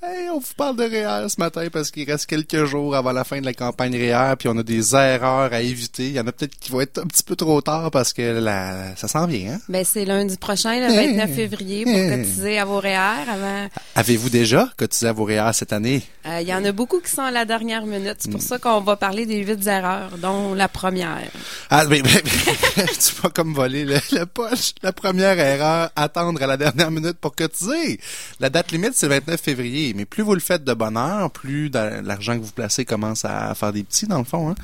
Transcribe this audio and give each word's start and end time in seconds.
Hey, 0.00 0.28
on 0.30 0.38
vous 0.38 0.54
parle 0.56 0.76
de 0.76 0.84
REER 0.84 1.28
ce 1.28 1.40
matin 1.40 1.66
parce 1.72 1.90
qu'il 1.90 2.08
reste 2.08 2.26
quelques 2.26 2.66
jours 2.66 2.94
avant 2.94 3.10
la 3.10 3.24
fin 3.24 3.40
de 3.40 3.44
la 3.44 3.52
campagne 3.52 3.96
REER, 3.96 4.36
puis 4.38 4.48
on 4.48 4.56
a 4.56 4.62
des 4.62 4.94
erreurs 4.94 5.52
à 5.52 5.60
éviter. 5.60 6.06
Il 6.06 6.12
y 6.12 6.20
en 6.20 6.26
a 6.28 6.30
peut-être 6.30 6.56
qui 6.56 6.70
vont 6.70 6.80
être 6.80 6.98
un 6.98 7.06
petit 7.08 7.24
peu 7.24 7.34
trop 7.34 7.60
tard 7.60 7.90
parce 7.90 8.12
que 8.12 8.38
la, 8.38 8.94
ça 8.94 9.08
s'en 9.08 9.26
vient. 9.26 9.54
Hein? 9.54 9.60
Ben, 9.68 9.84
c'est 9.84 10.04
lundi 10.04 10.36
prochain, 10.36 10.78
le 10.78 10.94
29 10.94 11.34
février, 11.34 11.82
pour 11.84 11.94
cotiser 12.16 12.60
à 12.60 12.64
vos 12.64 12.78
REER 12.78 13.28
avant. 13.28 13.68
Avez-vous 13.96 14.30
déjà 14.30 14.70
cotisé 14.76 15.08
à 15.08 15.12
vos 15.12 15.24
REER 15.24 15.50
cette 15.52 15.72
année? 15.72 16.04
Euh, 16.26 16.42
Il 16.42 16.46
y 16.48 16.54
en 16.54 16.64
a 16.64 16.70
beaucoup 16.70 17.00
qui 17.00 17.10
sont 17.10 17.22
à 17.22 17.32
la 17.32 17.44
dernière 17.44 17.84
minute. 17.84 18.18
C'est 18.20 18.30
pour 18.30 18.40
ça 18.42 18.58
qu'on 18.58 18.80
va 18.80 18.94
parler 18.94 19.26
des 19.26 19.38
huit 19.38 19.66
erreurs, 19.66 20.16
dont 20.18 20.54
la 20.54 20.68
première. 20.68 21.22
Ah, 21.70 21.84
mais, 21.86 22.02
mais, 22.04 22.22
mais 22.76 22.84
tu 22.86 23.14
vas 23.20 23.30
comme 23.30 23.52
voler 23.52 23.84
le, 23.84 23.96
le 24.12 24.26
poche. 24.26 24.74
La 24.84 24.92
première 24.92 25.40
erreur, 25.40 25.90
attendre 25.96 26.40
à 26.40 26.46
la 26.46 26.56
dernière 26.56 26.92
minute 26.92 27.18
pour 27.20 27.34
cotiser. 27.34 27.98
La 28.38 28.48
date 28.48 28.70
limite, 28.70 28.92
c'est 28.94 29.08
le 29.08 29.14
29 29.16 29.40
février. 29.40 29.87
Mais 29.94 30.04
plus 30.04 30.22
vous 30.22 30.34
le 30.34 30.40
faites 30.40 30.64
de 30.64 30.74
bonne 30.74 30.96
heure, 30.96 31.30
plus 31.30 31.70
l'argent 31.70 32.38
que 32.38 32.44
vous 32.44 32.52
placez 32.52 32.84
commence 32.84 33.24
à 33.24 33.54
faire 33.54 33.72
des 33.72 33.82
petits, 33.82 34.06
dans 34.06 34.18
le 34.18 34.24
fond. 34.24 34.50
Hein? 34.50 34.54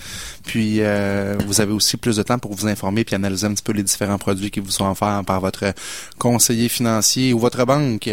Puis, 0.45 0.79
euh, 0.81 1.37
vous 1.47 1.61
avez 1.61 1.73
aussi 1.73 1.97
plus 1.97 2.17
de 2.17 2.23
temps 2.23 2.39
pour 2.39 2.55
vous 2.55 2.67
informer 2.67 3.05
puis 3.05 3.15
analyser 3.15 3.47
un 3.47 3.55
petit 3.55 3.63
peu 3.63 3.73
les 3.73 3.83
différents 3.83 4.19
produits 4.19 4.51
qui 4.51 4.61
vous 4.61 4.71
sont 4.71 4.91
offerts 4.91 5.23
par 5.27 5.41
votre 5.41 5.73
conseiller 6.19 6.69
financier 6.69 7.33
ou 7.33 7.39
votre 7.39 7.65
banque. 7.65 8.11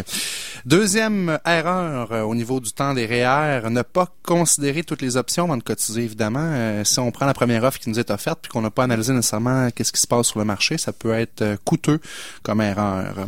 Deuxième 0.66 1.40
erreur 1.46 2.12
euh, 2.12 2.22
au 2.22 2.36
niveau 2.36 2.60
du 2.60 2.72
temps 2.72 2.94
des 2.94 3.06
REER, 3.06 3.70
ne 3.70 3.82
pas 3.82 4.08
considérer 4.24 4.84
toutes 4.84 5.02
les 5.02 5.18
options 5.18 5.46
avant 5.46 5.58
de 5.58 5.64
cotiser, 5.64 6.04
évidemment. 6.04 6.40
Euh, 6.44 6.84
si 6.84 7.00
on 7.00 7.12
prend 7.12 7.26
la 7.26 7.34
première 7.34 7.64
offre 7.64 7.80
qui 7.80 7.90
nous 7.90 8.00
est 8.00 8.12
offerte 8.12 8.40
puis 8.42 8.52
qu'on 8.52 8.62
n'a 8.62 8.70
pas 8.70 8.84
analysé 8.84 9.14
nécessairement 9.14 9.70
qu'est-ce 9.72 9.92
qui 9.92 10.02
se 10.02 10.08
passe 10.08 10.28
sur 10.28 10.40
le 10.40 10.46
marché, 10.46 10.78
ça 10.78 10.94
peut 10.94 11.14
être 11.14 11.42
euh, 11.42 11.58
coûteux 11.66 12.00
comme 12.44 12.62
erreur. 12.62 13.28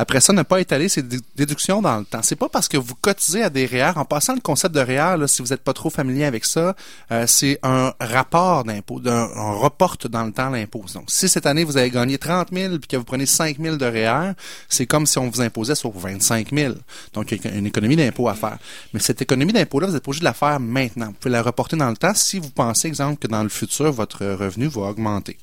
Après 0.00 0.20
ça, 0.20 0.32
ne 0.32 0.42
pas 0.42 0.60
étaler 0.60 0.86
dé- 0.86 1.18
déductions 1.36 1.82
dans 1.82 1.98
le 1.98 2.04
temps. 2.04 2.20
C'est 2.22 2.36
pas 2.36 2.48
parce 2.48 2.68
que 2.68 2.76
vous 2.76 2.94
cotisez 2.94 3.42
à 3.42 3.50
des 3.50 3.66
REER, 3.66 3.92
en 3.96 4.04
passant 4.04 4.34
le 4.34 4.40
concept 4.40 4.74
de 4.74 4.80
REER, 4.80 5.16
là, 5.18 5.26
si 5.26 5.42
vous 5.42 5.48
n'êtes 5.48 5.62
pas 5.62 5.72
trop 5.72 5.90
familier 5.90 6.24
avec 6.24 6.44
ça, 6.44 6.76
euh, 7.10 7.26
c'est 7.26 7.58
un 7.64 7.92
rapport 8.00 8.62
d'impôt, 8.64 9.00
on 9.04 9.58
reporte 9.58 10.06
dans 10.06 10.24
le 10.24 10.32
temps 10.32 10.50
l'impôt. 10.50 10.84
Donc, 10.94 11.04
si 11.08 11.28
cette 11.28 11.46
année 11.46 11.64
vous 11.64 11.76
avez 11.76 11.90
gagné 11.90 12.16
30 12.16 12.48
000 12.52 12.78
puis 12.78 12.86
que 12.88 12.96
vous 12.96 13.04
prenez 13.04 13.26
5 13.26 13.58
000 13.60 13.76
de 13.76 13.84
REER, 13.84 14.32
c'est 14.68 14.86
comme 14.86 15.04
si 15.04 15.18
on 15.18 15.28
vous 15.28 15.40
imposait 15.40 15.74
sur 15.74 15.90
25 15.90 16.50
000. 16.54 16.74
Donc, 17.12 17.32
il 17.32 17.44
y 17.44 17.48
a 17.48 17.50
une 17.54 17.66
économie 17.66 17.96
d'impôt 17.96 18.28
à 18.28 18.34
faire. 18.34 18.58
Mais 18.94 19.00
cette 19.00 19.20
économie 19.20 19.52
d'impôt-là, 19.52 19.88
vous 19.88 19.96
êtes 19.96 20.06
obligé 20.06 20.20
de 20.20 20.24
la 20.24 20.34
faire 20.34 20.60
maintenant. 20.60 21.06
Vous 21.06 21.12
pouvez 21.14 21.32
la 21.32 21.42
reporter 21.42 21.76
dans 21.76 21.90
le 21.90 21.96
temps 21.96 22.14
si 22.14 22.38
vous 22.38 22.50
pensez, 22.50 22.86
exemple, 22.86 23.18
que 23.18 23.26
dans 23.26 23.42
le 23.42 23.48
futur, 23.48 23.90
votre 23.90 24.24
revenu 24.24 24.68
va 24.68 24.82
augmenter. 24.82 25.36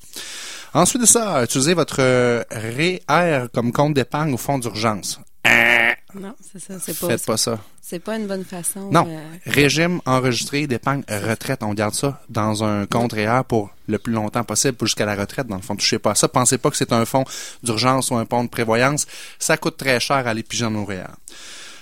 Ensuite 0.74 1.00
de 1.02 1.06
ça, 1.06 1.42
utilisez 1.44 1.74
votre 1.74 1.96
euh, 2.00 2.42
REER 2.50 3.46
comme 3.52 3.72
compte 3.72 3.94
d'épargne 3.94 4.34
au 4.34 4.36
fonds 4.36 4.58
d'urgence. 4.58 5.20
Non, 6.18 6.34
c'est 6.40 6.58
ça. 6.60 6.74
C'est 6.80 6.98
pas, 6.98 7.08
Faites 7.08 7.26
pas 7.26 7.36
ça. 7.36 7.58
c'est 7.82 7.98
pas 7.98 8.16
une 8.16 8.26
bonne 8.26 8.44
façon. 8.44 8.90
Non. 8.90 9.06
euh, 9.06 9.20
Régime 9.44 10.00
enregistré 10.06 10.66
d'épargne 10.66 11.02
retraite. 11.08 11.62
On 11.62 11.74
garde 11.74 11.92
ça 11.94 12.22
dans 12.30 12.64
un 12.64 12.86
compte 12.86 13.12
REER 13.12 13.42
pour 13.46 13.70
le 13.86 13.98
plus 13.98 14.14
longtemps 14.14 14.42
possible, 14.44 14.78
jusqu'à 14.80 15.04
la 15.04 15.14
retraite. 15.14 15.46
Dans 15.46 15.56
le 15.56 15.62
fond, 15.62 15.76
touchez 15.76 15.98
pas 15.98 16.12
à 16.12 16.14
ça. 16.14 16.28
Pensez 16.28 16.56
pas 16.56 16.70
que 16.70 16.76
c'est 16.76 16.92
un 16.92 17.04
fonds 17.04 17.24
d'urgence 17.62 18.10
ou 18.10 18.16
un 18.16 18.24
fonds 18.24 18.44
de 18.44 18.48
prévoyance. 18.48 19.06
Ça 19.38 19.58
coûte 19.58 19.76
très 19.76 20.00
cher 20.00 20.16
à 20.26 20.30
aller 20.30 20.42
piger 20.42 20.70
nos 20.70 20.86
REER. 20.86 21.04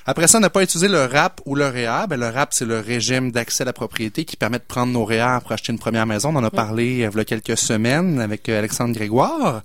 Après 0.06 0.28
ça, 0.28 0.38
ne 0.38 0.48
pas 0.48 0.62
utiliser 0.62 0.88
le 0.88 1.04
RAP 1.06 1.40
ou 1.46 1.54
le 1.54 1.66
REER. 1.66 2.06
Ben, 2.08 2.20
le 2.20 2.28
RAP, 2.28 2.52
c'est 2.52 2.66
le 2.66 2.78
régime 2.80 3.30
d'accès 3.30 3.62
à 3.62 3.64
la 3.64 3.72
propriété 3.72 4.24
qui 4.24 4.36
permet 4.36 4.58
de 4.58 4.64
prendre 4.64 4.92
nos 4.92 5.04
REER 5.04 5.38
pour 5.42 5.52
acheter 5.52 5.72
une 5.72 5.78
première 5.78 6.06
maison. 6.06 6.30
On 6.30 6.36
en 6.36 6.44
a 6.44 6.50
parlé 6.50 7.04
euh, 7.04 7.10
il 7.12 7.16
y 7.16 7.20
a 7.20 7.24
quelques 7.24 7.56
semaines 7.56 8.20
avec 8.20 8.48
euh, 8.48 8.58
Alexandre 8.58 8.94
Grégoire. 8.94 9.62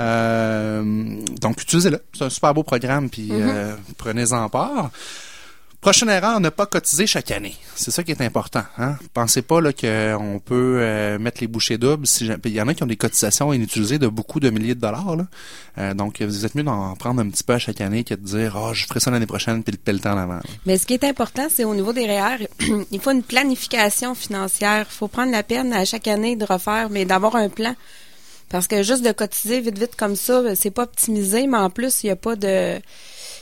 Euh, 0.00 0.82
donc, 1.40 1.60
utilisez-le. 1.62 2.00
C'est 2.14 2.24
un 2.24 2.30
super 2.30 2.54
beau 2.54 2.62
programme, 2.62 3.10
puis 3.10 3.28
euh, 3.32 3.74
prenez-en 3.98 4.48
part. 4.48 4.90
Prochaine 5.84 6.08
erreur, 6.08 6.40
ne 6.40 6.48
pas 6.48 6.64
cotiser 6.64 7.06
chaque 7.06 7.30
année. 7.30 7.54
C'est 7.76 7.90
ça 7.90 8.02
qui 8.02 8.10
est 8.10 8.22
important. 8.22 8.62
Hein? 8.78 8.96
Pensez 9.12 9.42
pas 9.42 9.60
là 9.60 9.70
qu'on 9.70 10.40
peut 10.42 10.78
euh, 10.80 11.18
mettre 11.18 11.42
les 11.42 11.46
bouchées 11.46 11.76
doubles. 11.76 12.06
Si 12.06 12.24
Il 12.24 12.52
y 12.52 12.60
en 12.62 12.68
a 12.68 12.72
qui 12.72 12.82
ont 12.82 12.86
des 12.86 12.96
cotisations 12.96 13.52
inutilisées 13.52 13.98
de 13.98 14.06
beaucoup 14.06 14.40
de 14.40 14.48
milliers 14.48 14.74
de 14.74 14.80
dollars. 14.80 15.14
Là. 15.14 15.26
Euh, 15.76 15.92
donc, 15.92 16.22
vous 16.22 16.46
êtes 16.46 16.54
mieux 16.54 16.62
d'en 16.62 16.94
prendre 16.94 17.20
un 17.20 17.28
petit 17.28 17.44
peu 17.44 17.52
à 17.52 17.58
chaque 17.58 17.82
année 17.82 18.02
que 18.02 18.14
de 18.14 18.20
dire 18.24 18.56
«Oh, 18.58 18.72
je 18.72 18.86
ferai 18.86 18.98
ça 18.98 19.10
l'année 19.10 19.26
prochaine, 19.26 19.62
puis 19.62 19.78
le 19.86 19.98
temps 19.98 20.14
d'avant.» 20.14 20.40
Mais 20.64 20.78
ce 20.78 20.86
qui 20.86 20.94
est 20.94 21.04
important, 21.04 21.48
c'est 21.50 21.64
au 21.64 21.74
niveau 21.74 21.92
des 21.92 22.06
REER, 22.06 22.48
il 22.90 22.98
faut 22.98 23.10
une 23.10 23.22
planification 23.22 24.14
financière. 24.14 24.86
Il 24.90 24.94
faut 24.94 25.08
prendre 25.08 25.32
la 25.32 25.42
peine 25.42 25.74
à 25.74 25.84
chaque 25.84 26.08
année 26.08 26.34
de 26.34 26.46
refaire, 26.46 26.88
mais 26.88 27.04
d'avoir 27.04 27.36
un 27.36 27.50
plan. 27.50 27.76
Parce 28.48 28.68
que 28.68 28.82
juste 28.82 29.04
de 29.04 29.12
cotiser 29.12 29.60
vite, 29.60 29.78
vite 29.78 29.96
comme 29.96 30.16
ça, 30.16 30.54
c'est 30.54 30.70
pas 30.70 30.84
optimisé, 30.84 31.46
mais 31.46 31.58
en 31.58 31.68
plus, 31.68 32.04
il 32.04 32.06
n'y 32.06 32.12
a 32.12 32.16
pas 32.16 32.36
de. 32.36 32.80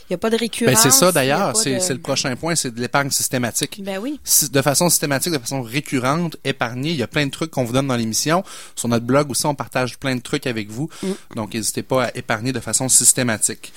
Il 0.09 0.13
y 0.13 0.15
a 0.15 0.19
pas 0.19 0.31
de 0.31 0.37
récurrence. 0.37 0.75
Ben, 0.75 0.81
c'est 0.81 0.91
ça 0.91 1.13
d'ailleurs, 1.13 1.57
c'est 1.57 1.79
de- 1.89 1.93
le 1.95 2.01
prochain 2.01 2.35
point, 2.37 2.55
c'est 2.55 2.75
de 2.75 2.81
l'épargne 2.81 3.11
systématique. 3.11 3.81
Ben 3.85 3.99
oui. 3.99 4.21
De 4.51 4.63
façon 4.63 4.89
systématique, 4.91 5.33
de 5.33 5.39
façon 5.39 5.63
récurrente, 5.63 6.37
épargner. 6.45 6.91
Il 6.91 6.97
y 6.97 7.03
a 7.03 7.07
plein 7.07 7.27
de 7.27 7.31
trucs 7.31 7.51
qu'on 7.51 7.65
vous 7.65 7.73
donne 7.73 7.87
dans 7.89 7.97
l'émission. 7.97 8.45
Sur 8.77 8.89
notre 8.89 9.05
blog 9.07 9.31
aussi, 9.31 9.47
on 9.47 9.55
partage 9.55 9.99
plein 9.99 10.17
de 10.17 10.21
trucs 10.21 10.47
avec 10.47 10.71
vous. 10.71 10.89
Donc, 11.37 11.55
n'hésitez 11.55 11.83
pas 11.83 12.05
à 12.07 12.17
épargner 12.17 12.53
de 12.53 12.61
façon 12.61 12.89
systématique. 12.89 13.73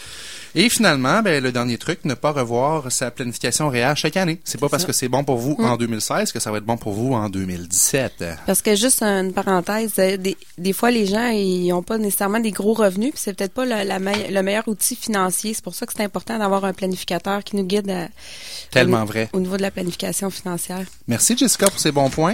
Et 0.57 0.69
finalement, 0.69 1.21
ben, 1.21 1.43
le 1.43 1.51
dernier 1.51 1.77
truc, 1.77 1.99
ne 2.05 2.13
pas 2.13 2.31
revoir 2.31 2.91
sa 2.91 3.11
planification 3.11 3.67
réelle 3.69 3.95
chaque 3.95 4.15
année. 4.17 4.39
C'est 4.45 4.57
pas 4.59 4.69
parce 4.69 4.83
ça. 4.83 4.87
que 4.87 4.93
c'est 4.93 5.09
bon 5.09 5.23
pour 5.23 5.37
vous 5.37 5.55
en 5.59 5.75
2016 5.77 6.31
que 6.31 6.39
ça 6.39 6.49
va 6.49 6.57
être 6.59 6.65
bon 6.65 6.77
pour 6.77 6.93
vous 6.93 7.13
en 7.13 7.29
2017. 7.29 8.23
Parce 8.47 8.61
que 8.61 8.73
juste 8.75 9.03
une 9.03 9.33
parenthèse, 9.33 9.91
euh, 9.99 10.17
des, 10.17 10.37
des 10.57 10.73
fois 10.73 10.91
les 10.91 11.05
gens 11.05 11.27
ils 11.27 11.71
ont 11.73 11.83
pas 11.83 11.97
nécessairement 11.97 12.39
des 12.39 12.51
gros 12.51 12.73
revenus, 12.73 13.11
puis 13.11 13.19
c'est 13.23 13.33
peut-être 13.33 13.53
pas 13.53 13.65
le, 13.65 13.87
la 13.87 13.99
me- 13.99 14.31
le 14.31 14.41
meilleur 14.41 14.67
outil 14.67 14.95
financier. 14.95 15.53
C'est 15.53 15.63
pour 15.63 15.75
ça 15.75 15.85
que 15.85 15.93
c'est 15.95 16.03
important 16.03 16.39
d'avoir 16.39 16.65
un 16.65 16.73
planificateur 16.73 17.43
qui 17.43 17.55
nous 17.57 17.63
guide 17.65 17.89
à- 17.89 18.07
Tellement 18.71 19.05
vrai. 19.05 19.29
au 19.33 19.39
niveau 19.39 19.57
de 19.57 19.61
la 19.61 19.71
planification 19.71 20.29
financière. 20.29 20.81
Merci 21.07 21.37
Jessica 21.37 21.67
pour 21.69 21.79
ces 21.79 21.91
bons 21.91 22.09
points. 22.09 22.33